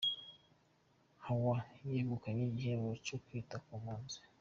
[1.25, 1.55] Hawa
[1.91, 4.17] yegukanye igihembo cyo kwita ku mpunzi